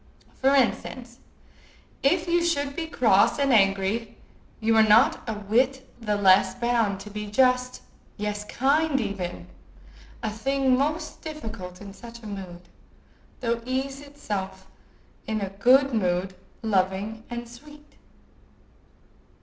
For 0.33 0.55
instance, 0.55 1.19
if 2.01 2.27
you 2.27 2.43
should 2.43 2.75
be 2.75 2.87
cross 2.87 3.37
and 3.37 3.53
angry, 3.53 4.17
you 4.59 4.75
are 4.75 4.81
not 4.81 5.21
a 5.29 5.35
whit 5.35 5.87
the 6.01 6.15
less 6.15 6.55
bound 6.55 6.99
to 7.01 7.11
be 7.11 7.27
just, 7.27 7.83
yes, 8.17 8.43
kind 8.45 8.99
even—a 8.99 10.29
thing 10.31 10.75
most 10.75 11.21
difficult 11.21 11.81
in 11.81 11.93
such 11.93 12.23
a 12.23 12.25
mood—though 12.25 13.61
ease 13.63 14.01
itself 14.01 14.65
in 15.27 15.39
a 15.39 15.51
good 15.51 15.93
mood, 15.93 16.33
loving 16.63 17.23
and 17.29 17.47
sweet. 17.47 17.93